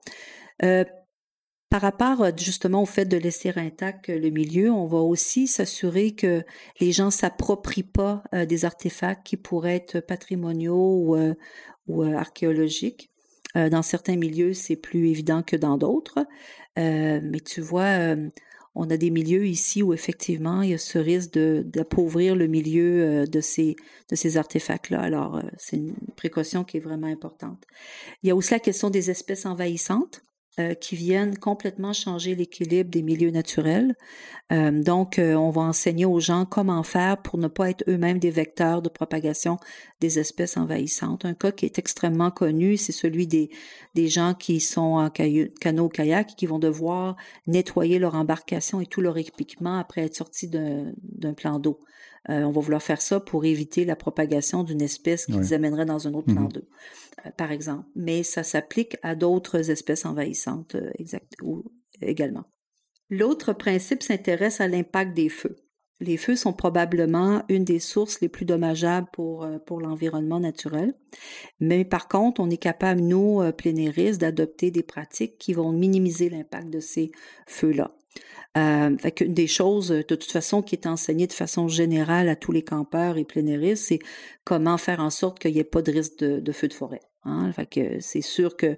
[1.71, 5.47] Par rapport euh, justement au fait de laisser intact euh, le milieu, on va aussi
[5.47, 6.43] s'assurer que
[6.81, 11.17] les gens s'approprient pas euh, des artefacts qui pourraient être patrimoniaux
[11.87, 13.11] ou, archéologiques.
[13.57, 16.25] Dans certains milieux, c'est plus évident que dans d'autres.
[16.77, 18.15] Mais tu vois,
[18.77, 23.27] on a des milieux ici où effectivement il y a ce risque d'appauvrir le milieu
[23.27, 23.75] de ces
[24.09, 25.01] de ces artefacts-là.
[25.01, 27.65] Alors c'est une précaution qui est vraiment importante.
[28.23, 30.23] Il y a aussi la question des espèces envahissantes.
[30.61, 33.95] Euh, qui viennent complètement changer l'équilibre des milieux naturels.
[34.53, 38.19] Euh, donc, euh, on va enseigner aux gens comment faire pour ne pas être eux-mêmes
[38.19, 39.59] des vecteurs de propagation
[40.01, 41.25] des espèces envahissantes.
[41.25, 43.51] Un cas qui est extrêmement connu, c'est celui des,
[43.95, 49.01] des gens qui sont en canot-kayak et qui vont devoir nettoyer leur embarcation et tout
[49.01, 51.81] leur équipement après être sortis d'un plan d'eau.
[52.29, 56.07] On va vouloir faire ça pour éviter la propagation d'une espèce qui les amènerait dans
[56.07, 56.53] un autre plan mm-hmm.
[56.53, 56.69] d'eau,
[57.37, 57.87] par exemple.
[57.95, 60.91] Mais ça s'applique à d'autres espèces envahissantes euh,
[62.01, 62.45] également.
[63.09, 65.57] L'autre principe s'intéresse à l'impact des feux.
[66.03, 70.95] Les feux sont probablement une des sources les plus dommageables pour, pour l'environnement naturel.
[71.59, 76.71] Mais par contre, on est capable, nous, plénéristes, d'adopter des pratiques qui vont minimiser l'impact
[76.71, 77.11] de ces
[77.47, 77.95] feux-là.
[78.57, 82.51] Euh, fait des choses, de toute façon, qui est enseignée de façon générale à tous
[82.51, 84.01] les campeurs et plénéristes, c'est
[84.45, 87.01] comment faire en sorte qu'il n'y ait pas de risque de, feu de forêt.
[87.25, 87.53] Hein.
[88.01, 88.77] C'est sûr que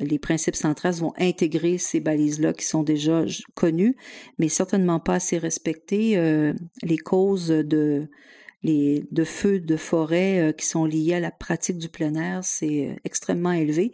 [0.00, 3.24] les principes centrales vont intégrer ces balises-là qui sont déjà
[3.54, 3.96] connues,
[4.38, 6.16] mais certainement pas assez respectées.
[6.16, 8.08] Euh, les causes de
[9.24, 12.94] feux de forêt euh, qui sont liées à la pratique du plein air, c'est euh,
[13.04, 13.92] extrêmement élevé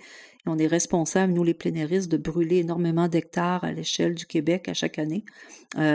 [0.48, 4.74] on est responsable, nous les plénéristes, de brûler énormément d'hectares à l'échelle du Québec à
[4.74, 5.24] chaque année.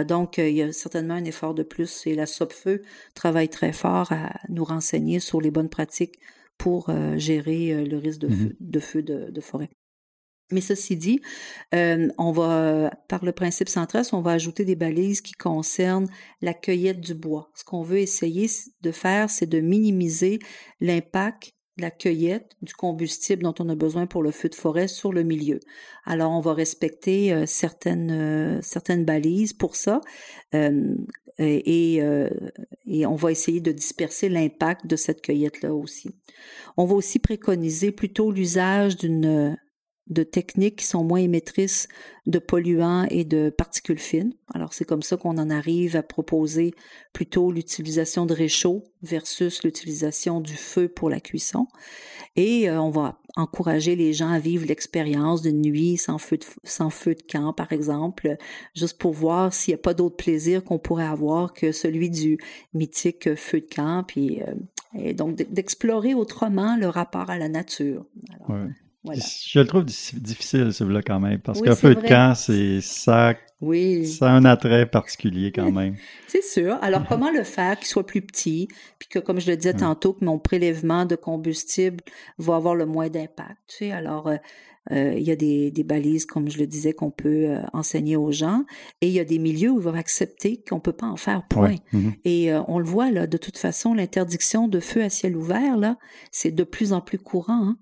[0.09, 2.81] Donc, il y a certainement un effort de plus et la SOPFEU
[3.15, 6.19] travaille très fort à nous renseigner sur les bonnes pratiques
[6.61, 9.69] pour euh, gérer le risque de mmh feu de, forêt.
[10.51, 11.21] Mais ceci dit,
[11.71, 16.09] on va, par le principe central, on va ajouter des balises qui concernent
[16.41, 17.49] la cueillette du bois.
[17.55, 18.47] Ce qu'on veut essayer
[18.81, 20.39] de faire, c'est de minimiser
[20.81, 25.11] l'impact la cueillette du combustible dont on a besoin pour le feu de forêt sur
[25.11, 25.59] le milieu.
[26.05, 30.01] Alors, on va respecter euh, certaines, euh, certaines balises pour ça
[30.53, 30.95] euh,
[31.39, 32.01] et,
[32.91, 36.11] et, on va essayer de disperser l'impact de cette cueillette-là aussi.
[36.75, 39.57] On va aussi préconiser plutôt l'usage d'une
[40.07, 41.87] de techniques qui sont moins émettrices
[42.27, 44.33] de polluants et de particules fines.
[44.53, 46.73] Alors c'est comme ça qu'on en arrive à proposer
[47.13, 51.67] plutôt l'utilisation de réchaud versus l'utilisation du feu pour la cuisson.
[52.35, 57.21] Et euh, on va encourager les gens à vivre l'expérience d'une nuit sans feu, de,
[57.31, 58.35] camp, par exemple,
[58.75, 62.37] juste pour voir s'il n'y a pas d'autre plaisir qu'on pourrait avoir que celui du
[62.73, 64.53] mythique feu de camp, puis, euh,
[64.97, 68.05] et donc d'explorer autrement le rapport à la nature.
[69.03, 74.05] Je le trouve difficile, celui-là, quand même, parce qu'un feu de camp, c'est ça, oui.
[74.05, 75.95] ça a un attrait particulier quand même.
[76.27, 76.77] c'est sûr.
[76.81, 78.67] Alors, comment le faire qu'il soit plus petit,
[78.99, 82.03] puis que, comme je le disais tantôt, que mon prélèvement de combustible
[82.37, 83.57] va avoir le moins d'impact.
[83.67, 84.37] Tu sais, alors, euh,
[84.91, 88.31] euh, il y a des, balises, comme je le disais, qu'on peut euh, enseigner aux
[88.31, 88.65] gens,
[89.01, 91.47] et il y a des milieux où ils vont accepter qu'on peut pas en faire
[91.47, 91.75] point.
[91.91, 92.13] Mm-hmm.
[92.25, 95.97] Et on le voit là, de toute façon, l'interdiction de feu à ciel ouvert là,
[96.29, 97.69] c'est de plus en plus courant.
[97.69, 97.77] Hein?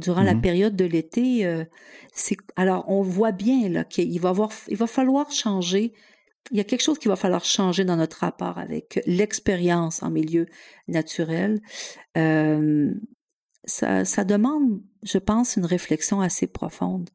[0.00, 1.46] Durant la mmh période de l'été.
[1.46, 1.64] Euh,
[2.12, 5.92] c'est alors on voit bien là qu'il va avoir, il va falloir changer.
[6.50, 10.10] Il y a quelque chose qu'il va falloir changer dans notre rapport avec l'expérience en
[10.10, 10.46] milieu
[10.86, 11.60] naturel.
[12.16, 12.90] Euh,
[13.64, 17.10] ça, ça, demande, je pense, une réflexion assez profonde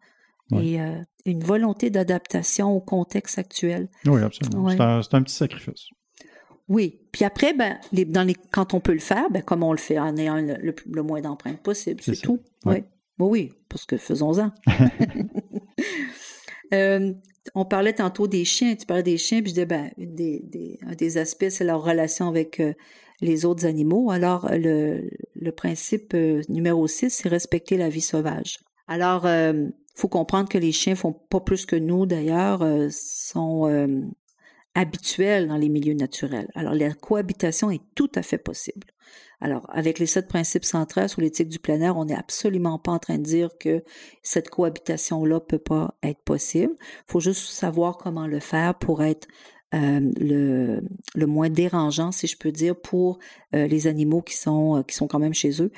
[0.52, 3.90] et euh, une volonté d'adaptation au contexte actuel.
[4.06, 4.70] Oui, absolument.
[4.70, 5.88] C'est un, un, petit sacrifice.
[6.70, 7.00] Oui.
[7.12, 10.00] Puis après, ben, dans les, quand on peut le faire, ben, comme on le fait
[10.00, 12.40] en ayant le, moins d'empreintes possible, c'est tout.
[12.66, 12.84] Oui.
[13.20, 14.52] oui, parce que faisons-en.
[16.74, 17.14] Euh,
[17.54, 20.80] on parlait tantôt des chiens, tu parlais des chiens, puis je disais, ben, des, des,
[20.88, 22.74] un des aspects, c'est leur relation avec euh,
[23.22, 24.10] les autres animaux.
[24.10, 28.58] Alors, le, le principe euh, numéro 6, c'est respecter la vie sauvage.
[28.88, 33.68] Alors, il faut comprendre que les chiens font pas plus que nous, d'ailleurs, sont
[34.76, 36.50] habituel dans les milieux naturels.
[36.56, 38.88] Alors, la cohabitation est tout à fait possible.
[39.40, 42.94] Alors, avec les sept principes centraux sur l'éthique du plein air, on n'est absolument pas
[42.94, 43.84] en train de dire que
[44.22, 46.74] cette cohabitation-là peut pas être possible.
[46.80, 49.28] Il faut juste savoir comment le faire pour être
[49.74, 50.82] le,
[51.16, 53.20] le, moins dérangeant, si je peux dire, pour
[53.56, 55.72] euh, les animaux qui sont, euh, qui sont quand même chez eux.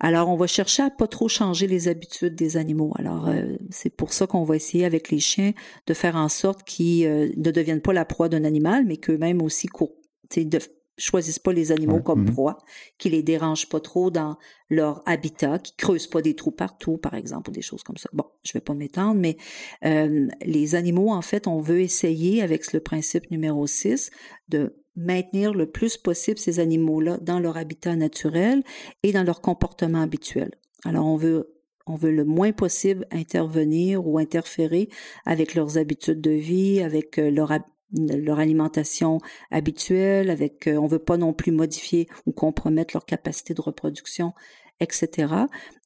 [0.00, 2.92] Alors, on va chercher à pas trop changer les habitudes des animaux.
[2.96, 3.28] Alors,
[3.70, 5.52] c'est pour ça qu'on va essayer avec les chiens
[5.86, 9.66] de faire en sorte qu'ils ne deviennent pas la proie d'un animal, mais qu'eux-mêmes aussi
[9.66, 9.94] courent,
[10.36, 10.58] de
[10.96, 12.32] choisissent pas les animaux comme mm-hmm.
[12.32, 12.58] proie,
[12.98, 14.36] qui les dérangent pas trop dans
[14.70, 18.08] leur habitat, qui creusent pas des trous partout, par exemple, ou des choses comme ça.
[18.12, 19.36] Bon, je vais pas m'étendre, mais
[19.84, 24.10] euh, les animaux, en fait, on veut essayer avec le principe numéro 6
[24.48, 28.62] de maintenir le plus possible ces animaux-là dans leur habitat naturel
[29.02, 30.52] et dans leur comportement habituel.
[30.84, 31.50] Alors, on veut
[31.86, 34.88] on veut le moins possible intervenir ou interférer
[35.26, 37.52] avec leurs habitudes de vie, avec euh, leur,
[37.94, 39.18] leur alimentation
[39.50, 44.32] habituelle, avec euh, on veut pas non plus modifier ou compromettre leur capacité de reproduction,
[44.80, 45.34] etc.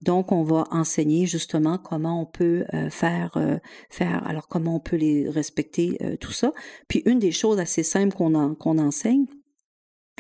[0.03, 3.59] Donc, on va enseigner justement comment on peut euh, faire, euh,
[3.91, 6.53] faire, alors comment on peut les respecter, euh, tout ça.
[6.89, 9.27] Puis, une des choses assez simples qu'on qu'on enseigne,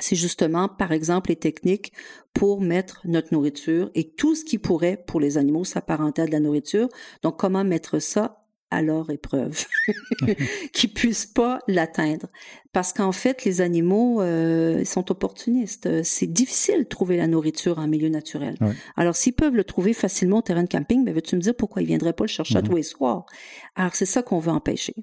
[0.00, 1.92] c'est justement, par exemple, les techniques
[2.32, 6.32] pour mettre notre nourriture et tout ce qui pourrait, pour les animaux, s'apparenter à de
[6.32, 6.88] la nourriture.
[7.22, 9.64] Donc, comment mettre ça à leur épreuve,
[10.72, 12.28] qui puissent pas l'atteindre.
[12.72, 16.02] Parce qu'en fait, les animaux euh, sont opportunistes.
[16.02, 18.56] C'est difficile de trouver la nourriture en milieu naturel.
[18.96, 21.82] Alors, s'ils peuvent le trouver facilement au terrain de camping, ben, veux-tu me dire pourquoi
[21.82, 22.64] ils viendraient pas le chercher à mm-hmm.
[22.64, 23.26] tous les soirs?
[23.74, 24.94] Alors, c'est ça qu'on veut empêcher.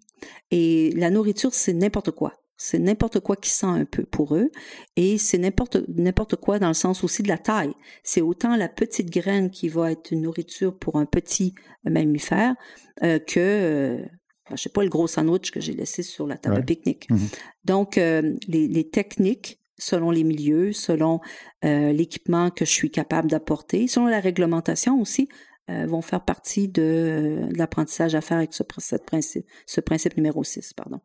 [0.52, 2.34] Et la nourriture, c'est n'importe quoi.
[2.58, 4.50] C'est n'importe quoi qui sent un peu pour eux
[4.96, 7.74] et c'est n'importe n'importe quoi dans le sens aussi de la taille.
[8.04, 12.56] C'est autant la petite graine qui va être une nourriture pour un petit mammifère
[13.04, 14.06] euh, que euh,
[14.52, 17.10] je sais pas le gros sandwich que j'ai laissé sur la table de pique-nique.
[17.10, 17.40] Mm-hmm.
[17.66, 21.20] Donc euh, les, les, techniques selon les milieux, selon
[21.66, 25.28] euh, l'équipement que je suis capable d'apporter, selon la réglementation aussi,
[25.68, 30.44] vont faire partie de, de l'apprentissage à faire avec ce, ce, principe, ce principe numéro
[30.44, 30.74] 6.
[30.74, 31.02] Pardon.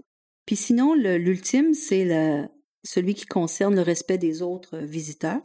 [0.50, 2.08] Puis sinon, l'ultime, c'est
[2.82, 5.40] celui qui concerne le respect des autres visiteurs.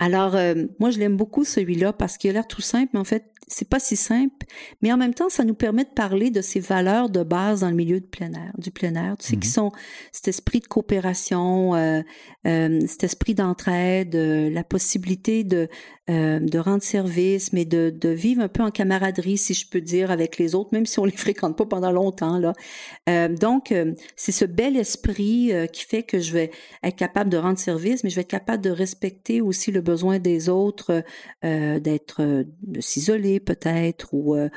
[0.00, 3.04] Alors, euh, moi, je l'aime beaucoup celui-là parce qu'il a l'air tout simple, mais en
[3.04, 4.46] fait, c'est pas si simple.
[4.80, 7.68] Mais en même temps, ça nous permet de parler de ces valeurs de base dans
[7.68, 9.16] le milieu de plein air, du plein air.
[9.18, 9.72] Tu sais, qui mmh sont
[10.12, 12.00] cet esprit de coopération, euh,
[12.46, 15.68] euh, cet esprit d'entraide, la possibilité de
[16.08, 20.10] de rendre service, mais de, de vivre un peu en camaraderie, si je peux dire,
[20.10, 23.28] avec les autres, même si on les fréquente pas pendant longtemps là.
[23.28, 23.72] donc,
[24.16, 26.50] c'est ce bel esprit qui fait que je vais
[26.82, 30.18] être capable de rendre service, mais je vais être capable de respecter aussi le besoin
[30.18, 31.04] des autres
[31.44, 34.48] euh, d'être, euh, de s'isoler peut-être ou euh,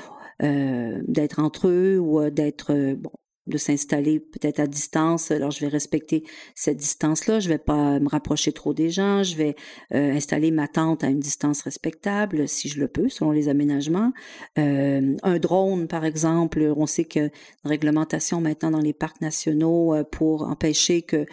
[1.07, 3.11] d'être entre eux ou d'être bon
[3.45, 5.29] de s'installer peut-être à distance.
[5.29, 6.23] Alors, je vais respecter
[6.55, 7.41] cette distance-là.
[7.41, 9.21] Je vais pas me rapprocher trop des gens.
[9.21, 9.55] Je vais
[9.91, 14.13] installer ma tente à une distance respectable, si je le peux, selon les aménagements.
[14.55, 17.31] un drone, par exemple, on sait que
[17.65, 21.25] réglementation maintenant dans les parcs nationaux pour empêcher que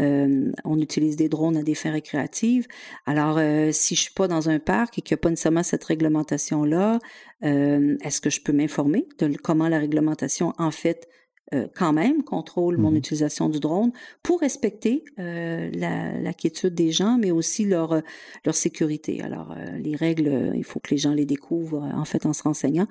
[0.00, 2.66] euh, on utilise des drones à des fins récréatives.
[3.06, 5.62] Alors, euh, si je suis pas dans un parc et qu'il n'y a pas nécessairement
[5.62, 6.98] cette réglementation-là,
[7.44, 11.08] euh, est-ce que je peux m'informer de comment la réglementation, en fait,
[11.54, 16.74] euh, quand même contrôle mon mmh utilisation du drone pour respecter euh, la, la, quiétude
[16.74, 18.02] des gens, mais aussi leur
[18.44, 19.22] leur sécurité.
[19.22, 22.42] Alors euh, les règles, il faut que les gens les découvrent en fait en se
[22.42, 22.86] renseignant.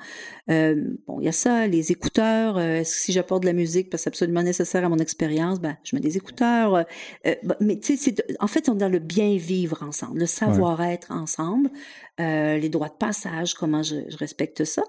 [0.48, 2.60] bon, il y a ça, les écouteurs.
[2.86, 5.96] si j'apporte de la musique parce que c'est absolument nécessaire à mon expérience, ben je
[5.96, 6.86] mets des écouteurs.
[7.60, 11.70] mais tu sais, en fait, on est dans le bien vivre ensemble, le savoir-être ensemble,
[12.18, 14.84] les droits de passage, comment je, je respecte ça.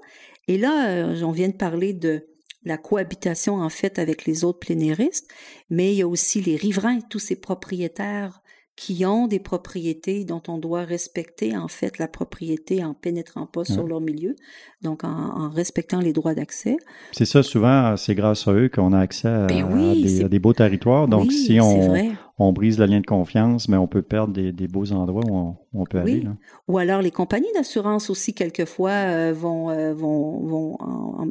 [0.47, 2.25] Et là, on vient de parler de
[2.69, 5.29] la cohabitation en fait avec les autres plénéristes,
[5.71, 8.41] mais il y a aussi les riverains, tous ces propriétaires
[8.77, 13.65] qui ont des propriétés dont on doit respecter en fait la propriété en pénétrant pas
[13.65, 14.37] sur leur milieu,
[14.83, 16.77] donc en, respectant les droits d'accès.
[17.11, 21.09] C'est ça, souvent, c'est grâce à eux qu'on a accès à, ben des, beaux territoires.
[21.09, 21.93] Donc si on,
[22.39, 25.85] on brise le lien de confiance, mais on peut perdre des, beaux endroits où on,
[25.85, 26.25] peut aller.
[26.69, 30.79] Ou alors les compagnies d'assurance aussi, quelquefois, euh, vont, euh, vont, vont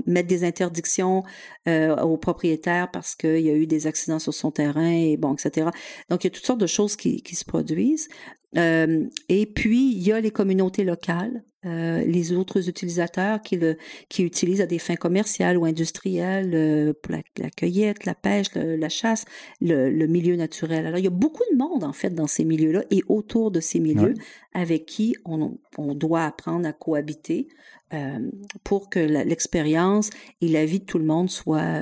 [0.05, 1.23] mettre des interdictions
[1.67, 5.33] euh, aux propriétaires parce qu'il y a eu des accidents sur son terrain, et bon,
[5.33, 5.69] etc.
[6.09, 8.09] Donc, il y a toutes sortes de choses qui, qui se produisent.
[8.53, 13.77] et puis, il y a les communautés locales euh, les autres utilisateurs qui, le,
[14.09, 18.89] qui utilisent à des fins commerciales ou industrielles euh, pour la, cueillette, la pêche, la
[18.89, 19.25] chasse,
[19.59, 20.85] le, milieu naturel.
[20.85, 23.59] Alors, il y a beaucoup de monde, en fait, dans ces milieux-là et autour de
[23.59, 24.13] ces milieux
[24.53, 27.47] avec qui on, on, doit apprendre à cohabiter
[27.93, 28.29] euh,
[28.63, 31.81] pour que l'expérience et la vie de tout le monde soient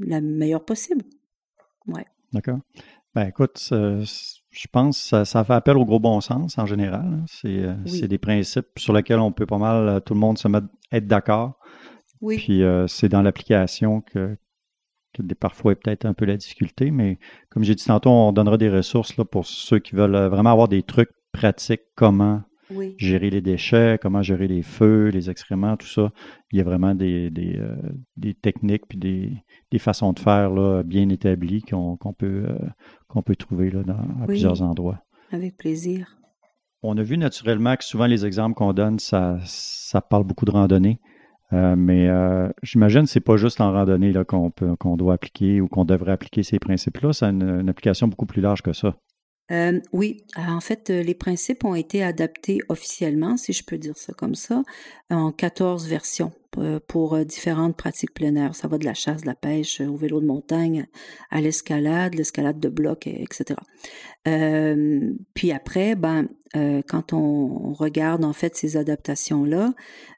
[0.00, 1.04] la meilleure possible.
[1.86, 2.04] Ouais.
[2.34, 2.58] D'accord.
[3.14, 3.72] Ben, écoute,
[4.58, 7.04] je pense que ça, fait appel au gros bon sens en général.
[7.04, 7.24] Hein.
[7.44, 10.48] Euh, c'est des principes sur lesquels on peut pas mal, euh, tout le monde se
[10.48, 11.60] mettre, être d'accord.
[12.20, 12.38] Oui.
[12.38, 14.36] Puis euh, c'est dans l'application que,
[15.14, 18.68] que parfois peut-être un peu la difficulté, mais comme j'ai dit tantôt, on donnera des
[18.68, 22.42] ressources là, pour ceux qui veulent vraiment avoir des trucs pratiques, comment
[22.96, 26.12] gérer les déchets, comment gérer les feux, les excréments, tout ça.
[26.52, 27.60] Il y a vraiment des, des,
[28.16, 29.32] des techniques puis des,
[29.70, 32.58] des façons de faire là, bien établies qu'on peut, euh,
[33.08, 35.00] qu'on peut trouver là, dans, à plusieurs endroits.
[35.32, 36.16] Avec plaisir.
[36.82, 40.52] On a vu naturellement que souvent les exemples qu'on donne, ça, ça parle beaucoup de
[40.52, 41.00] randonnée.
[41.52, 45.62] Euh, mais euh, j'imagine que ce n'est pas juste en randonnée qu'on qu'on doit appliquer
[45.62, 47.12] ou qu'on devrait appliquer ces principes-là.
[47.12, 48.96] C'est une, application beaucoup plus large que ça.
[49.50, 54.12] Euh, oui, en fait, les principes ont été adaptés officiellement, si je peux dire ça
[54.12, 54.62] comme ça,
[55.10, 56.32] en 14 versions
[56.88, 58.52] pour différentes pratiques plein.
[58.52, 60.86] Ça va de la chasse, de la pêche, au vélo de montagne,
[61.30, 63.54] à l'escalade, l'escalade de blocs, etc.
[64.26, 69.74] Euh, puis après, ben, euh, quand on, regarde en fait ces adaptations-là,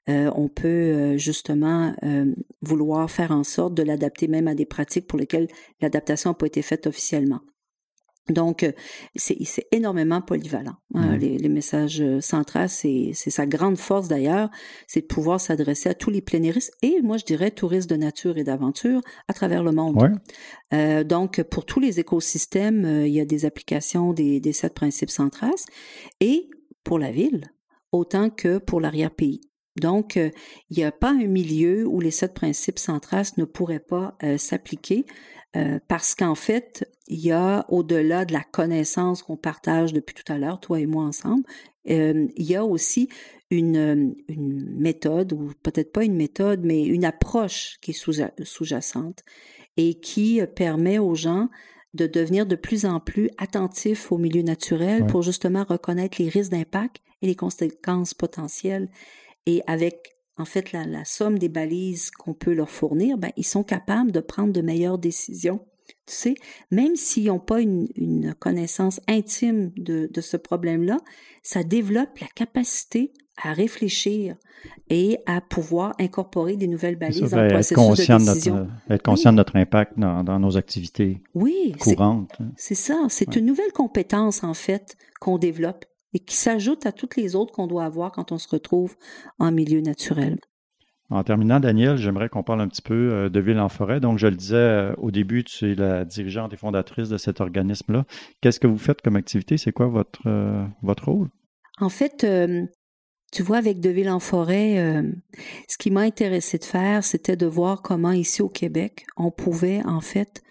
[0.09, 1.95] euh, on peut justement
[2.63, 5.49] vouloir faire en sorte de l'adapter même à des pratiques pour lesquelles
[5.81, 7.41] l'adaptation n'a pas été faite officiellement.
[8.29, 8.73] Donc, euh,
[9.17, 10.77] c'est énormément polyvalent.
[10.95, 14.51] Hein, les, messages euh, centrales, c'est sa grande force d'ailleurs,
[14.87, 18.39] c'est de pouvoir s'adresser à tous les plénéristes et moi je dirais touristes de nature
[18.39, 19.99] et d'aventure à travers le monde.
[20.73, 25.11] Euh, donc, pour tous les écosystèmes, il y a des applications des, des sept principes
[25.11, 25.51] centrales
[26.21, 26.49] et
[26.85, 27.53] pour la ville,
[27.93, 29.41] autant que pour l'arrière-pays.
[29.77, 34.17] Donc, il n'y a pas un milieu où les sept principes centrales ne pourraient pas
[34.37, 35.07] s'appliquer
[35.57, 40.33] euh, parce qu'en fait, il y a au-delà de la connaissance qu'on partage depuis tout
[40.33, 41.43] à l'heure, toi et moi ensemble,
[41.89, 43.09] euh, il y a aussi
[43.51, 49.25] une, une méthode, ou peut-être pas une méthode, mais une approche qui est sous-jacente
[49.77, 51.49] et qui permet aux gens
[51.95, 56.53] de devenir de plus en plus attentifs au milieu naturel pour justement reconnaître les risques
[56.53, 58.89] d'impact et les conséquences potentielles.
[59.47, 63.63] Et avec en fait, la, somme des balises qu'on peut leur fournir, ben, ils sont
[63.63, 65.61] capables de prendre de meilleures décisions.
[66.07, 66.35] Tu sais,
[66.71, 70.99] même s'ils n'ont pas une, connaissance intime de, ce problème-là,
[71.43, 74.37] ça développe la capacité à réfléchir
[74.89, 78.55] et à pouvoir incorporer des nouvelles balises dans le ben, processus de décision.
[78.55, 82.39] Notre, être conscient de notre impact dans, nos activités oui, courantes.
[82.57, 83.07] C'est ça.
[83.09, 87.53] C'est une nouvelle compétence, en fait, qu'on développe et qui s'ajoute à toutes les autres
[87.53, 88.97] qu'on doit avoir quand on se retrouve
[89.39, 90.39] en milieu naturel.
[91.11, 93.99] En terminant, Daniel, j'aimerais qu'on parle un petit peu euh, de Ville en forêt.
[93.99, 97.41] Donc, je le disais euh, au début, tu es la dirigeante et fondatrice de cet
[97.41, 98.05] organisme-là.
[98.41, 99.59] Qu'est-ce que vous faites comme activité?
[99.59, 101.29] C'est quoi votre, euh, votre rôle?
[101.81, 102.25] En fait,
[103.33, 105.03] tu vois, avec De Ville en forêt,
[105.67, 109.81] ce qui m'a intéressé de faire, c'était de voir comment ici au Québec, on pouvait
[109.87, 110.43] en fait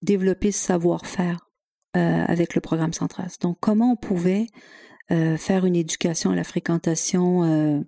[0.00, 1.50] développer ce savoir-faire
[1.92, 3.36] avec le programme Centras.
[3.42, 4.46] Donc, comment on pouvait
[5.12, 7.80] euh, faire une éducation à la fréquentation euh,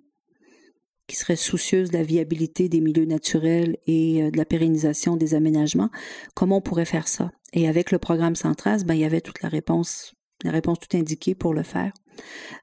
[1.07, 5.33] qui serait soucieuse de la viabilité des milieux naturels et euh, de la pérennisation des
[5.33, 5.89] aménagements,
[6.35, 7.31] comment on pourrait faire ça?
[7.53, 10.97] Et avec le programme Centras, ben, il y avait toute la réponse, la réponse tout
[10.97, 11.93] indiquée pour le faire.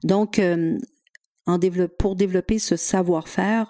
[0.03, 0.39] Donc,
[1.97, 3.67] pour développer ce savoir-faire,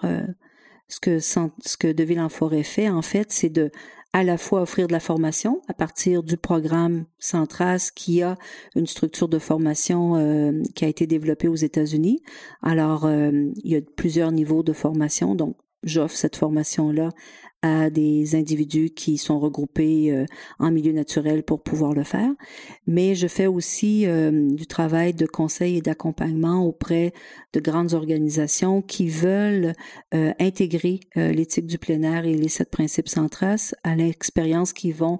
[0.88, 3.70] ce que, ce que Deville en Forêt fait, en fait, c'est de
[4.12, 8.36] à la fois offrir de la formation à partir du programme Centras qui a
[8.76, 12.22] une structure de formation euh, qui a été développée aux États-Unis.
[12.62, 13.30] Alors, euh,
[13.64, 17.08] il y a plusieurs niveaux de formation, donc j'offre cette formation-là
[17.62, 20.26] à des individus qui sont regroupés euh,
[20.58, 22.30] en milieu naturel pour pouvoir le faire.
[22.88, 27.12] Mais je fais aussi euh, du travail de conseil et d'accompagnement auprès
[27.52, 29.74] de grandes organisations qui veulent
[30.14, 35.18] euh, intégrer l'éthique du plein air et les sept principes centrales à l'expérience qu'ils vont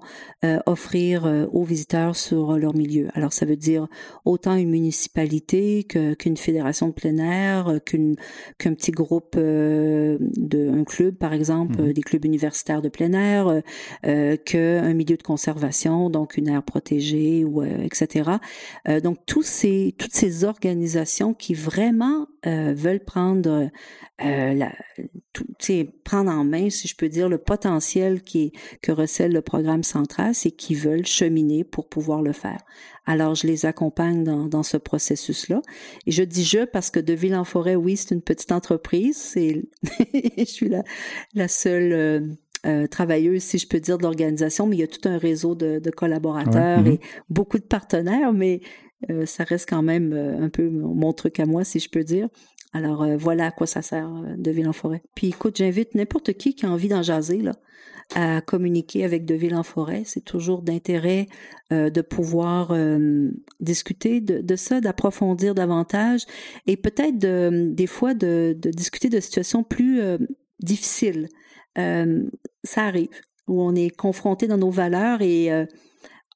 [0.65, 3.07] offrir aux visiteurs sur leur milieu.
[3.13, 3.87] Alors ça veut dire
[4.25, 8.15] autant une municipalité qu'une fédération de plein air, qu'une
[8.57, 11.93] qu'un petit groupe de un club par exemple, mmh.
[11.93, 13.61] des clubs universitaire de plein air euh,
[14.05, 18.31] euh, qu'un milieu de conservation, donc une aire protégée ou euh, etc.
[19.03, 23.69] donc tous ces toutes ces organisations qui vraiment veulent prendre
[24.19, 24.71] la,
[25.33, 25.45] tout,
[26.03, 30.35] prendre en main, si je peux dire, le potentiel qui que recèle le programme central,
[30.35, 32.61] c'est qui veulent cheminer pour pouvoir le faire.
[33.05, 35.61] Alors, je les accompagne dans, dans ce processus-là.
[36.05, 39.17] Et je dis je parce que De Ville en Forêt, oui, c'est une petite entreprise.
[39.17, 39.63] C'est,
[40.37, 40.83] je suis la,
[41.33, 42.21] la seule euh,
[42.65, 45.53] euh, travailleuse, si je peux dire, de l'organisation, mais il y a tout un réseau
[45.53, 46.93] de, de collaborateurs mm-hmm.
[46.93, 48.61] et beaucoup de partenaires, mais
[49.09, 52.27] euh, ça reste quand même un peu mon truc à moi, si je peux dire.
[52.75, 55.03] Alors voilà à quoi ça sert de Ville en forêt.
[55.13, 57.51] Puis écoute, j'invite n'importe qui qui a envie d'en jaser là,
[58.15, 60.03] à communiquer avec De Ville en forêt.
[60.05, 61.27] C'est toujours d'intérêt
[61.71, 66.25] euh, de pouvoir euh, discuter de, ça, d'approfondir davantage
[66.67, 70.17] et peut-être de, des fois de, discuter de situations plus euh,
[70.59, 71.29] difficiles.
[71.75, 73.09] ça arrive
[73.47, 75.49] où on est confronté dans nos valeurs et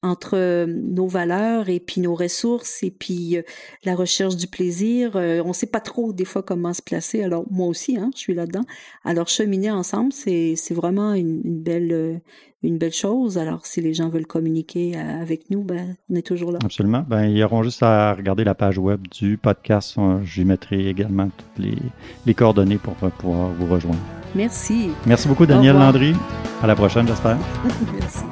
[0.02, 3.42] entre euh, nos valeurs et puis nos ressources et puis euh,
[3.84, 5.12] la recherche du plaisir.
[5.16, 7.22] Euh, on ne sait pas trop des fois comment se placer.
[7.22, 8.64] Alors moi aussi, hein, je suis là-dedans.
[9.04, 12.20] Alors cheminer ensemble, c'est vraiment une, belle
[12.62, 13.38] une belle chose.
[13.38, 16.58] Alors si les gens veulent communiquer avec nous, ben on est toujours là.
[16.64, 17.04] Absolument.
[17.08, 19.96] Ben ils auront juste à regarder la page web du podcast.
[20.24, 21.78] Je mettrai également toutes les,
[22.26, 24.00] les coordonnées pour pouvoir vous rejoindre.
[24.34, 24.90] Merci.
[25.06, 26.14] Merci beaucoup Daniel Landry.
[26.62, 27.38] À la prochaine, j'espère.
[27.98, 28.24] Merci.